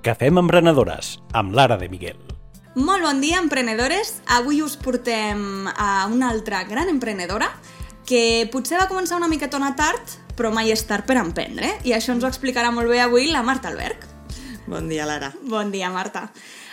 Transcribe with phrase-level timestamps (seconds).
[0.00, 2.16] Cafè amb emprenedores, amb Lara de Miguel.
[2.72, 4.14] Molt bon dia, emprenedores.
[4.32, 7.50] Avui us portem a una altra gran emprenedora
[8.08, 11.74] que potser va començar una miquetona tard, però mai és tard per emprendre.
[11.84, 14.06] I això ens ho explicarà molt bé avui la Marta Alberg.
[14.64, 15.34] Bon dia, Lara.
[15.44, 16.30] Bon dia, Marta.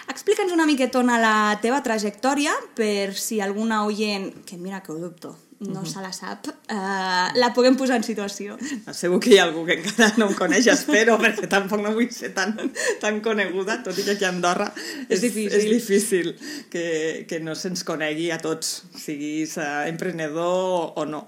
[0.08, 5.36] Explica'ns una miquetona la teva trajectòria per si alguna oient, que mira que ho dubto,
[5.60, 8.58] no se la sap, uh, la puguem posar en situació.
[8.94, 12.12] Segur que hi ha algú que encara no em coneix, espero, perquè tampoc no vull
[12.14, 12.54] ser tan,
[13.02, 15.58] tan coneguda, tot i que aquí a Andorra és, És difícil.
[15.58, 16.34] és difícil
[16.70, 16.86] que,
[17.30, 21.26] que no se'ns conegui a tots, siguis uh, emprenedor o no.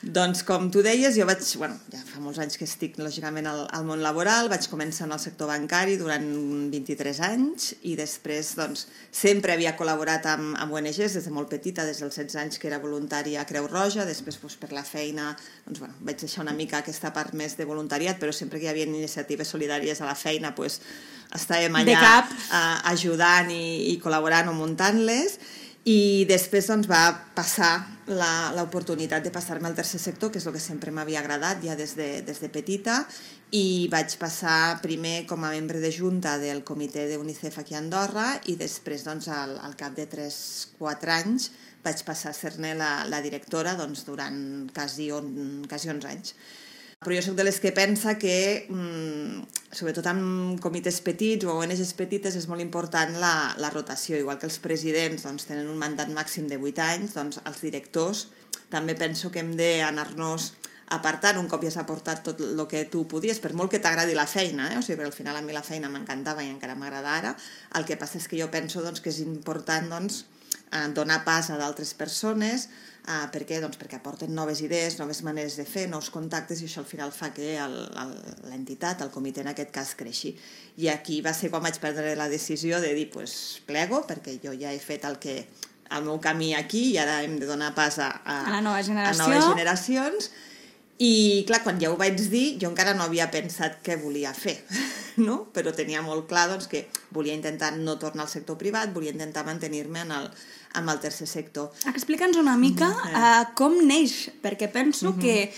[0.00, 1.42] Doncs, com tu deies, jo vaig...
[1.60, 4.48] Bueno, ja fa molts anys que estic, lògicament, al, al món laboral.
[4.48, 6.24] Vaig començar en el sector bancari durant
[6.72, 11.84] 23 anys i després, doncs, sempre havia col·laborat amb, amb ONGs des de molt petita,
[11.84, 14.08] des dels 16 anys que era voluntària a Creu Roja.
[14.08, 15.34] Després, doncs, per la feina,
[15.68, 18.72] doncs, bueno, vaig deixar una mica aquesta part més de voluntariat, però sempre que hi
[18.72, 20.80] havia iniciatives solidàries a la feina, doncs,
[21.36, 22.32] estàvem allà cap.
[22.32, 25.36] eh, ajudant i, i col·laborant o muntant-les
[25.88, 27.78] i després doncs, va passar
[28.56, 31.94] l'oportunitat de passar-me al tercer sector, que és el que sempre m'havia agradat ja des
[31.96, 32.98] de, des de petita,
[33.56, 38.28] i vaig passar primer com a membre de junta del comitè d'UNICEF aquí a Andorra
[38.52, 41.50] i després, doncs, al, al cap de 3-4 anys,
[41.84, 46.34] vaig passar a ser-ne la, la directora doncs, durant quasi, on, quasi 11 anys.
[47.00, 51.94] Però jo sóc de les que pensa que, mm, sobretot en comitès petits o ONGs
[51.96, 54.18] petites, és molt important la, la rotació.
[54.18, 58.26] Igual que els presidents doncs, tenen un mandat màxim de 8 anys, doncs els directors
[58.68, 60.52] també penso que hem d'anar-nos
[60.98, 64.12] apartant un cop ja s'ha portat tot el que tu podies, per molt que t'agradi
[64.12, 64.76] la feina, eh?
[64.76, 67.32] o sigui, perquè al final a mi la feina m'encantava i encara m'agrada ara,
[67.80, 70.26] el que passa és que jo penso doncs, que és important doncs,
[70.72, 72.68] eh, donar pas a d'altres persones,
[73.08, 73.60] eh, per què?
[73.60, 77.12] Doncs perquè aporten noves idees, noves maneres de fer, nous contactes, i això al final
[77.12, 80.36] fa que el- el- l'entitat, el comitè en aquest cas, creixi.
[80.78, 84.52] I aquí va ser quan vaig prendre la decisió de dir, pues, plego, perquè jo
[84.58, 85.46] ja he fet el que
[85.90, 88.80] el meu camí aquí i ara hem de donar pas a, a, A la nova
[88.82, 89.24] generació.
[89.24, 90.30] a noves generacions
[91.02, 94.58] i clar, quan ja ho vaig dir jo encara no havia pensat què volia fer
[95.26, 95.46] no?
[95.52, 99.44] però tenia molt clar doncs, que volia intentar no tornar al sector privat volia intentar
[99.48, 100.30] mantenir-me en el,
[100.78, 101.70] amb el tercer sector.
[101.90, 105.50] Explica'ns una mica uh, com neix, perquè penso que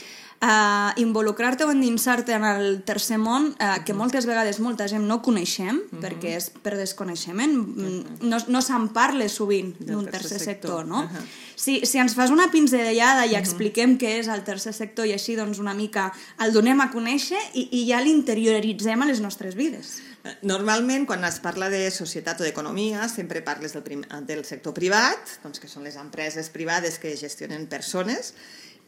[0.42, 5.20] uh, involucrar-te o endinsar-te en el tercer món, uh, que moltes vegades molta gent no
[5.22, 10.82] coneixem, perquè és per desconeixement, mm, no, no se'n parla sovint d'un tercer tercer sector,
[10.82, 10.86] sector.
[10.91, 11.04] no?
[11.06, 11.25] Ahà.
[11.62, 15.36] Si, si ens fas una pinzellada i expliquem què és el tercer sector i així
[15.38, 16.08] doncs una mica
[16.42, 20.00] el donem a conèixer i, i ja l'interioritzem a les nostres vides.
[20.47, 25.38] Normalment, quan es parla de societat o d'economia, sempre parles del, prim, del sector privat,
[25.42, 28.34] doncs, que són les empreses privades que gestionen persones,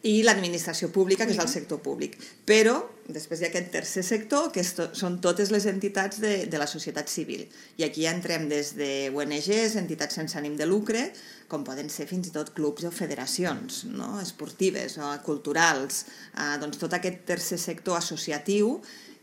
[0.04, 2.18] i l'administració pública, que és el sector públic.
[2.44, 2.74] Però
[3.08, 6.68] després hi ha aquest tercer sector, que to són totes les entitats de, de la
[6.68, 7.46] societat civil.
[7.80, 11.06] I aquí ja entrem des de ONGs, entitats sense ànim de lucre,
[11.48, 14.18] com poden ser fins i tot clubs o federacions no?
[14.20, 16.04] esportives o culturals,
[16.36, 18.78] eh, doncs tot aquest tercer sector associatiu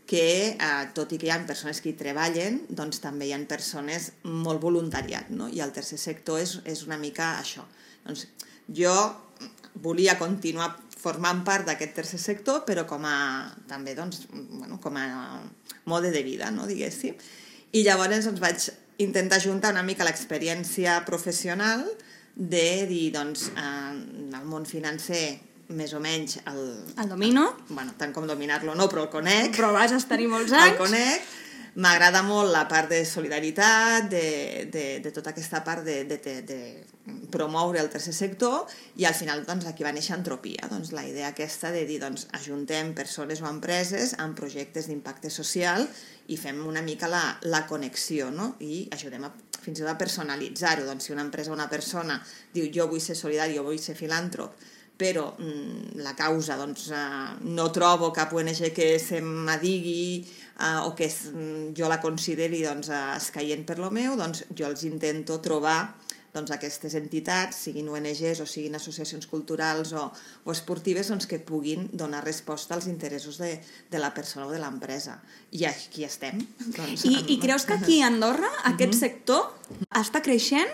[0.10, 3.42] que, eh, tot i que hi ha persones que hi treballen, doncs també hi ha
[3.50, 5.50] persones molt voluntariat, no?
[5.50, 7.70] i el tercer sector és, és una mica això.
[8.06, 8.26] Doncs
[8.72, 8.96] jo
[9.76, 15.06] volia continuar formant part d'aquest tercer sector, però com a, també doncs, bueno, com a
[15.90, 16.68] mode de vida, no?
[16.70, 17.16] diguéssim.
[17.74, 18.68] I llavors doncs, vaig
[19.02, 21.88] intentar juntar una mica l'experiència professional
[22.36, 23.96] de dir, doncs, eh,
[24.38, 25.40] el món financer
[25.72, 26.60] més o menys el,
[27.00, 29.56] El domino, bueno, tant com dominar-lo no, però el conec.
[29.56, 30.78] però vas estar-hi molts El anys.
[30.78, 31.30] conec.
[31.80, 36.34] M'agrada molt la part de solidaritat, de, de, de tota aquesta part de, de, de,
[36.44, 36.58] de
[37.32, 38.68] promoure el tercer sector
[39.00, 42.28] i al final doncs, aquí va néixer Entropia, doncs, la idea aquesta de dir doncs,
[42.36, 45.88] ajuntem persones o empreses amb projectes d'impacte social
[46.28, 48.58] i fem una mica la, la connexió no?
[48.60, 50.84] i ajudem a, fins i tot a personalitzar-ho.
[50.90, 52.20] Doncs, si una empresa o una persona
[52.52, 54.60] diu jo vull ser solidari, jo vull ser filàntrop,
[55.02, 60.94] però mm, la causa doncs, eh, no trobo cap ONG que se m'adigui eh, o
[60.94, 64.86] que es, mm, jo la consideri doncs, eh, escaient per lo meu, doncs jo els
[64.86, 65.80] intento trobar
[66.32, 70.06] doncs, aquestes entitats, siguin ONGs o siguin associacions culturals o,
[70.46, 73.58] o esportives, doncs, que puguin donar resposta als interessos de,
[73.92, 75.18] de la persona o de l'empresa.
[75.52, 76.40] I aquí estem.
[76.78, 79.50] Doncs, I, I creus que aquí a Andorra aquest sector
[79.92, 80.72] està creixent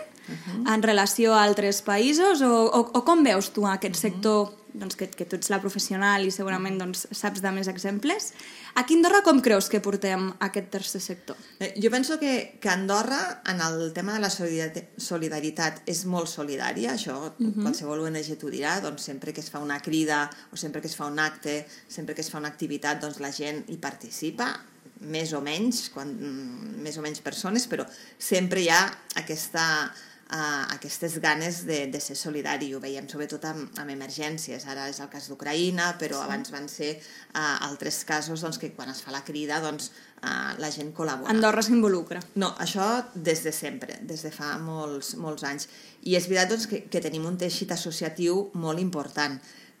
[0.66, 5.08] en relació a altres països o, o, o com veus tu aquest sector doncs, que,
[5.10, 8.32] que tu ets la professional i segurament doncs, saps de més exemples.
[8.78, 11.36] Aquí a Andorra com creus que portem aquest tercer sector?
[11.58, 16.94] Eh, jo penso que, que Andorra, en el tema de la solidaritat, és molt solidària,
[16.94, 17.62] això uh -huh.
[17.62, 20.96] qualsevol ONG t'ho dirà, doncs sempre que es fa una crida o sempre que es
[20.96, 24.60] fa un acte, sempre que es fa una activitat, doncs la gent hi participa,
[25.00, 27.86] més o menys, quan, mm, més o menys persones, però
[28.18, 29.92] sempre hi ha aquesta
[30.30, 32.70] uh, aquestes ganes de, de ser solidari.
[32.74, 34.66] Ho veiem sobretot amb, amb emergències.
[34.68, 36.26] Ara és el cas d'Ucraïna, però sí.
[36.26, 39.90] abans van ser uh, altres casos doncs, que quan es fa la crida doncs,
[40.22, 41.32] uh, la gent col·labora.
[41.32, 42.22] Andorra s'involucra.
[42.40, 45.68] No, això des de sempre, des de fa molts, molts anys.
[46.04, 49.38] I és veritat doncs, que, que tenim un teixit associatiu molt important,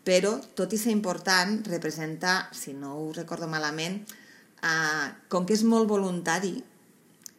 [0.08, 4.00] però, tot i ser important, representa, si no ho recordo malament,
[4.64, 6.54] uh, com que és molt voluntari,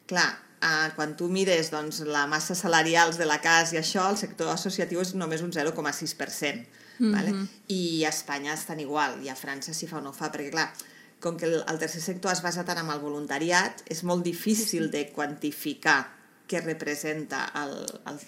[0.10, 0.30] clar,
[0.60, 4.52] Uh, quan tu mires doncs, la massa salarials de la casa i això, el sector
[4.52, 6.66] associatiu és només un 0,6%.
[7.00, 7.14] Mm -hmm.
[7.16, 7.48] vale?
[7.68, 10.74] I a Espanya estan igual, i a França s'hi fa o no fa, perquè clar,
[11.20, 14.92] com que el, el tercer sector es basa tant en el voluntariat, és molt difícil
[14.92, 16.19] de quantificar
[16.50, 17.76] que representa el,
[18.10, 18.20] el,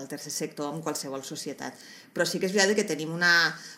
[0.00, 1.78] el tercer sector en qualsevol societat.
[2.10, 3.32] Però sí que és veritat que tenim una,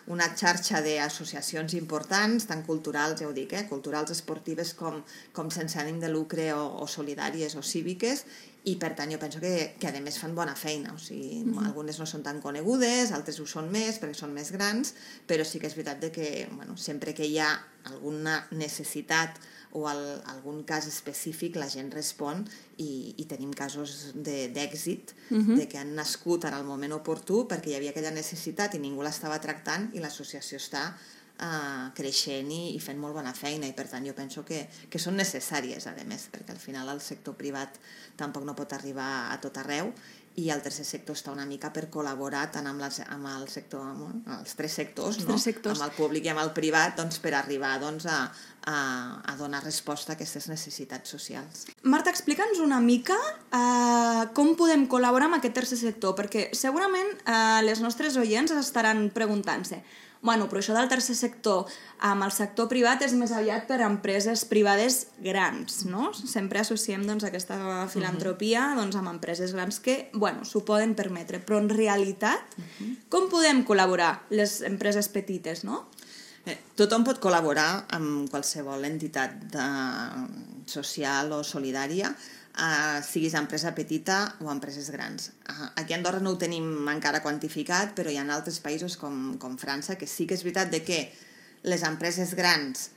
[0.09, 5.03] una xarxa d'associacions importants, tant culturals, ja ho dic, eh, culturals, esportives, com,
[5.37, 8.25] com sense ànim de lucre o, o solidàries o cíviques,
[8.69, 11.53] i per tant jo penso que, que a més fan bona feina, o sigui, mm
[11.53, 11.67] -hmm.
[11.69, 14.95] algunes no són tan conegudes, altres ho són més perquè són més grans,
[15.27, 17.53] però sí que és veritat de que bueno, sempre que hi ha
[17.85, 19.41] alguna necessitat
[19.73, 20.03] o al,
[20.33, 22.43] algun cas específic la gent respon
[22.77, 25.57] i, i tenim casos d'èxit de, uh -huh.
[25.59, 29.03] de que han nascut en el moment oportú perquè hi havia aquella necessitat i ningú
[29.03, 30.95] l'estava tractant i l'associació està
[31.41, 34.99] uh, creixent i, i fent molt bona feina i per tant jo penso que, que
[34.99, 37.79] són necessàries a més perquè al final el sector privat
[38.17, 39.93] tampoc no pot arribar a tot arreu
[40.41, 43.85] i el tercer sector està una mica per col·laborar tant amb, les, amb el sector,
[43.85, 45.35] amb els tres sectors, els no?
[45.35, 45.79] tres sectors.
[45.79, 48.19] amb el públic i amb el privat, doncs, per arribar doncs, a,
[48.71, 48.77] a,
[49.33, 51.67] a donar resposta a aquestes necessitats socials.
[51.83, 57.61] Marta, explica'ns una mica uh, com podem col·laborar amb aquest tercer sector, perquè segurament uh,
[57.67, 59.83] les nostres oients estaran preguntant-se
[60.23, 61.69] bueno, però això del tercer sector
[62.05, 66.11] amb el sector privat és més aviat per a empreses privades grans, no?
[66.13, 68.81] Sempre associem doncs, aquesta filantropia uh -huh.
[68.81, 72.97] doncs, amb empreses grans que, bueno, s'ho poden permetre, però en realitat, uh -huh.
[73.09, 75.89] com podem col·laborar les empreses petites, no?
[76.47, 79.67] Eh, tothom pot col·laborar amb qualsevol entitat de,
[80.71, 82.15] social o solidària,
[82.61, 85.33] uh, siguis empresa petita o empreses grans.
[85.49, 89.35] Uh, aquí a Andorra no ho tenim encara quantificat, però hi ha altres països com,
[89.41, 91.03] com França que sí que és veritat de que
[91.65, 92.91] les empreses grans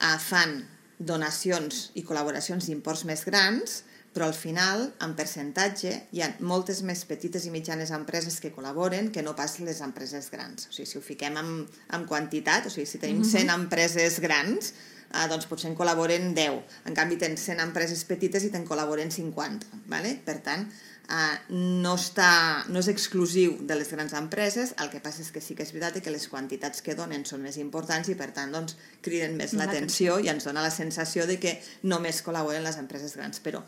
[0.00, 0.60] uh, fan
[0.98, 3.82] donacions i col·laboracions d'imports més grans,
[4.16, 9.10] però al final, en percentatge, hi ha moltes més petites i mitjanes empreses que col·laboren
[9.12, 10.70] que no pas les empreses grans.
[10.70, 11.50] O sigui, si ho fiquem en,
[11.92, 14.72] en quantitat, o sigui, si tenim 100 empreses grans,
[15.12, 16.60] eh, doncs potser en col·laboren 10.
[16.90, 19.82] En canvi, tens 100 empreses petites i te'n col·laboren 50.
[19.92, 20.14] ¿vale?
[20.26, 20.66] Per tant,
[21.08, 22.30] eh, no, està,
[22.72, 25.72] no és exclusiu de les grans empreses, el que passa és que sí que és
[25.74, 29.54] veritat que les quantitats que donen són més importants i per tant doncs, criden més
[29.58, 33.42] l'atenció i ens dona la sensació de que només col·laboren les empreses grans.
[33.44, 33.62] Però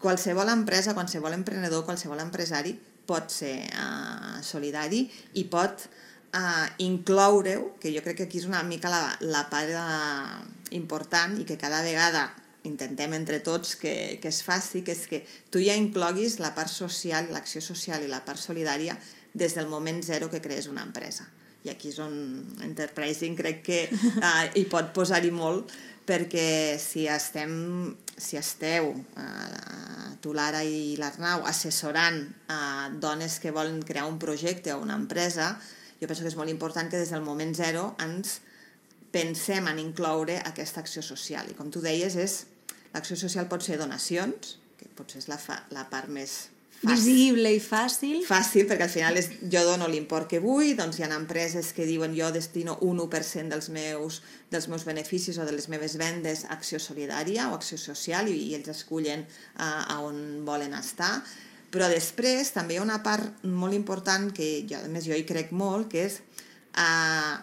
[0.00, 2.76] qualsevol empresa, qualsevol emprenedor, qualsevol empresari
[3.10, 5.02] pot ser uh, solidari
[5.40, 5.84] i pot
[6.36, 11.38] uh, incloure-ho, que jo crec que aquí és una mica la, la part uh, important
[11.40, 12.28] i que cada vegada
[12.64, 15.22] intentem entre tots que, que es faci, que és que
[15.52, 18.98] tu ja incloguis la part social, l'acció social i la part solidària
[19.32, 21.28] des del moment zero que crees una empresa.
[21.64, 22.12] I aquí és on
[22.64, 25.72] Enterprising crec que uh, hi pot posar-hi molt,
[26.08, 27.52] perquè si estem
[28.20, 32.20] si esteu, uh, tu Lara i l'Arnau, assessorant
[32.52, 35.54] uh, dones que volen crear un projecte o una empresa,
[36.00, 38.40] jo penso que és molt important que des del moment zero ens
[39.12, 41.50] pensem en incloure aquesta acció social.
[41.50, 42.44] I com tu deies, és
[42.94, 46.48] l'acció social pot ser donacions, que potser és la, fa, la part més
[46.80, 46.94] fàcil.
[46.94, 48.22] visible i fàcil.
[48.26, 51.88] Fàcil, perquè al final és, jo dono l'import que vull, doncs hi ha empreses que
[51.88, 56.46] diuen jo destino un 1% dels meus, dels meus beneficis o de les meves vendes
[56.46, 61.20] a acció solidària o acció social i, i ells escullen uh, a on volen estar
[61.70, 65.26] però després també hi ha una part molt important que jo, a més jo hi
[65.26, 66.18] crec molt, que és
[66.74, 67.38] uh,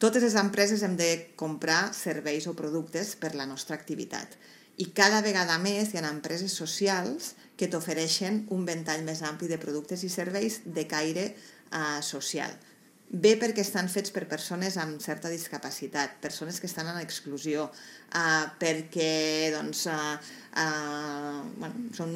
[0.00, 4.38] totes les empreses hem de comprar serveis o productes per la nostra activitat.
[4.80, 9.60] I cada vegada més hi ha empreses socials que t'ofereixen un ventall més ampli de
[9.60, 12.56] productes i serveis de caire uh, social.
[13.10, 18.44] bé perquè estan fets per persones amb certa discapacitat, persones que estan en exclusió, uh,
[18.60, 20.14] perquè doncs, uh,
[20.54, 22.12] uh, bueno, són,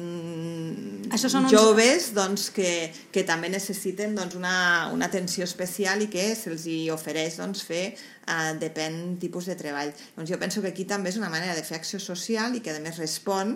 [1.15, 6.09] Això són uns- joves doncs, que, que també necessiten doncs, una, una atenció especial i
[6.11, 9.93] que se'ls ofereix doncs, fer uh, depèn tipus de treball.
[10.17, 12.75] Doncs jo penso que aquí també és una manera de fer acció social i que
[12.75, 13.55] a més respon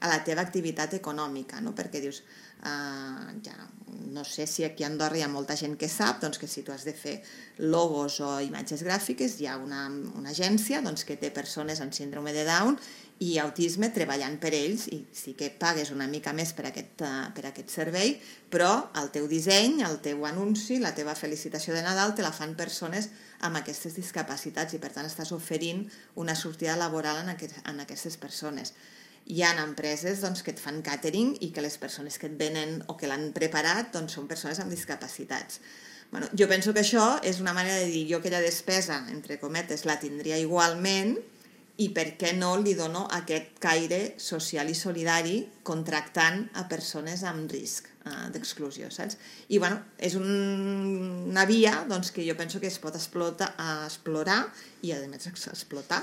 [0.00, 1.74] a la teva activitat econòmica, no?
[1.76, 2.22] perquè dius,
[2.64, 3.56] uh, ja,
[4.14, 6.62] no sé si aquí a Andorra hi ha molta gent que sap doncs, que si
[6.62, 7.18] tu has de fer
[7.58, 12.32] logos o imatges gràfiques hi ha una, una agència doncs, que té persones amb síndrome
[12.32, 12.78] de Down
[13.20, 17.26] i autisme treballant per ells i sí que pagues una mica més per aquest, uh,
[17.36, 18.14] per aquest servei,
[18.48, 22.54] però el teu disseny, el teu anunci, la teva felicitació de Nadal te la fan
[22.56, 23.10] persones
[23.44, 25.84] amb aquestes discapacitats i per tant estàs oferint
[26.16, 28.72] una sortida laboral en, aquest, en aquestes persones
[29.30, 32.80] hi ha empreses doncs, que et fan catering i que les persones que et venen
[32.88, 35.60] o que l'han preparat doncs, són persones amb discapacitats.
[36.10, 39.84] Bueno, jo penso que això és una manera de dir jo aquella despesa, entre cometes,
[39.86, 41.14] la tindria igualment
[41.80, 47.48] i per què no li dono aquest caire social i solidari contractant a persones amb
[47.52, 49.16] risc uh, d'exclusió, saps?
[49.48, 50.26] I bueno, és un,
[51.30, 54.42] una via doncs, que jo penso que es pot explotar, uh, explorar
[54.84, 56.02] i a més ex- explotar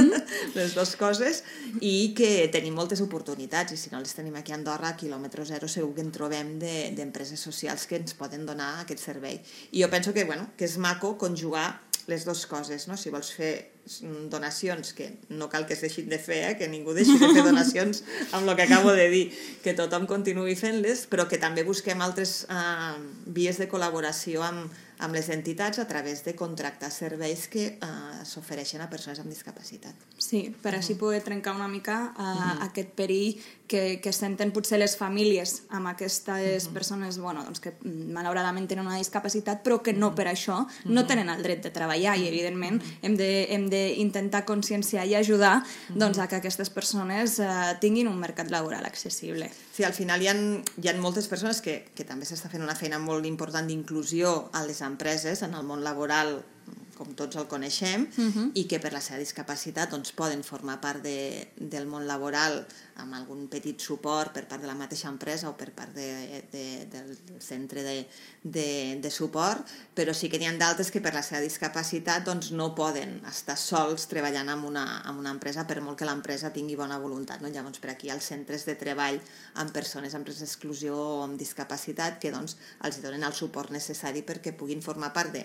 [0.58, 1.42] les dues coses
[1.80, 5.46] i que tenim moltes oportunitats i si no les tenim aquí a Andorra, a quilòmetre
[5.48, 9.40] zero segur que en trobem de- d'empreses socials que ens poden donar aquest servei.
[9.72, 11.68] I jo penso que, bueno, que és maco conjugar
[12.06, 12.96] les dues coses, no?
[12.98, 13.52] Si vols fer
[14.02, 16.54] mm, donacions, que no cal que es deixin de fer, eh?
[16.58, 18.04] que ningú deixi de fer donacions
[18.36, 19.24] amb el que acabo de dir,
[19.64, 22.94] que tothom continuï fent-les, però que també busquem altres eh,
[23.26, 28.80] vies de col·laboració amb, amb les entitats a través de contractar serveis que eh, s'ofereixen
[28.80, 30.06] a persones amb discapacitat.
[30.16, 33.36] Sí, per així poder trencar una mica uh, aquest perill
[33.68, 38.86] que, que senten potser les famílies amb aquestes persones bueno, doncs que mm, malauradament tenen
[38.86, 42.80] una discapacitat però que no per això no tenen el dret de treballar i evidentment
[43.02, 45.58] hem de, hem d'intentar conscienciar i ajudar
[45.90, 49.50] doncs, a que aquestes persones uh, tinguin un mercat laboral accessible.
[49.76, 50.36] Sí, al final hi ha,
[50.80, 54.64] hi ha moltes persones que, que també s'està fent una feina molt important d'inclusió a
[54.64, 56.44] les empreses, en el món laboral
[56.96, 58.50] com tots el coneixem, uh -huh.
[58.54, 63.14] i que per la seva discapacitat doncs, poden formar part de, del món laboral amb
[63.14, 67.18] algun petit suport per part de la mateixa empresa o per part de, de, del
[67.38, 68.06] centre de,
[68.42, 72.50] de, de suport, però sí que n'hi ha d'altres que per la seva discapacitat doncs,
[72.52, 76.76] no poden estar sols treballant en una, en una empresa per molt que l'empresa tingui
[76.76, 77.42] bona voluntat.
[77.42, 77.48] No?
[77.52, 79.20] Llavors, per aquí, els centres de treball
[79.54, 84.22] amb persones amb risc d'exclusió o amb discapacitat que doncs, els donen el suport necessari
[84.22, 85.44] perquè puguin formar part de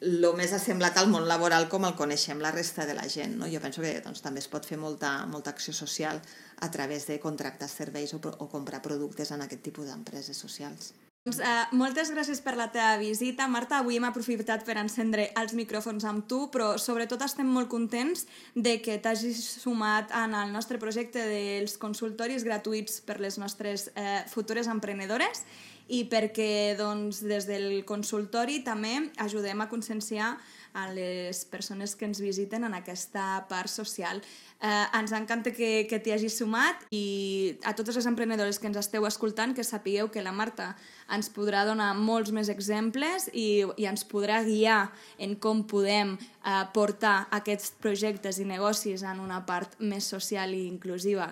[0.00, 3.38] el més assemblat al món laboral com el coneixem la resta de la gent.
[3.40, 3.48] No?
[3.52, 6.20] Jo penso que doncs, també es pot fer molta, molta acció social
[6.60, 10.92] a través de contractar serveis o, o comprar productes en aquest tipus d'empreses socials.
[11.26, 13.80] Doncs, uh, moltes gràcies per la teva visita, Marta.
[13.80, 18.76] Avui hem aprofitat per encendre els micròfons amb tu, però sobretot estem molt contents de
[18.78, 24.70] que t'hagis sumat en el nostre projecte dels consultoris gratuïts per les nostres eh, futures
[24.70, 25.42] emprenedores
[25.88, 30.36] i perquè doncs, des del consultori també ajudem a conscienciar
[30.76, 34.20] a les persones que ens visiten en aquesta part social.
[34.60, 38.76] Eh, ens encanta que, que t'hi hagis sumat i a totes les emprenedores que ens
[38.82, 40.74] esteu escoltant que sapigueu que la Marta
[41.12, 46.62] ens podrà donar molts més exemples i, i ens podrà guiar en com podem eh,
[46.76, 51.30] portar aquests projectes i negocis en una part més social i inclusiva.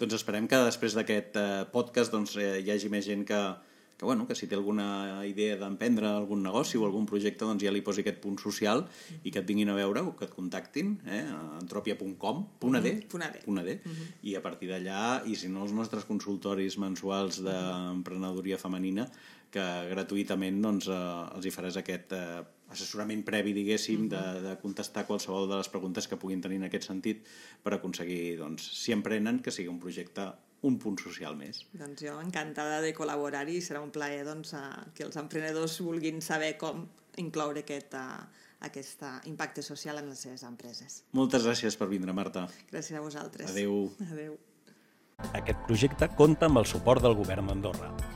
[0.00, 3.38] Doncs esperem que després d'aquest eh, podcast doncs, eh, hi hagi més gent que,
[4.00, 7.72] que, bueno, que si té alguna idea d'emprendre algun negoci o algun projecte doncs ja
[7.74, 8.86] li posi aquest punt social
[9.20, 12.88] i que et vinguin a veure o que et contactin eh, a entropia.com, punt .ad,
[13.12, 13.36] Punt AD.
[13.44, 13.68] punt AD,
[14.24, 19.04] i a partir d'allà, i si no els nostres consultoris mensuals d'emprenedoria femenina,
[19.52, 22.40] que gratuïtament doncs, eh, els hi faràs aquest eh,
[22.72, 26.88] assessorament previ, diguéssim, de, de contestar qualsevol de les preguntes que puguin tenir en aquest
[26.88, 27.28] sentit
[27.60, 30.30] per aconseguir, doncs, si emprenen, que sigui un projecte
[30.66, 31.62] un punt social més.
[31.72, 34.64] Doncs jo encantada de col·laborar-hi i serà un plaer doncs, a,
[34.96, 36.84] que els emprenedors vulguin saber com
[37.22, 38.20] incloure aquest, a,
[38.68, 41.02] aquest a, impacte social en les seves empreses.
[41.16, 42.46] Moltes gràcies per vindre, Marta.
[42.72, 43.50] Gràcies a vosaltres.
[43.54, 43.86] Adeu.
[44.10, 44.38] Adeu.
[45.36, 48.09] Aquest projecte compta amb el suport del Govern d'Andorra.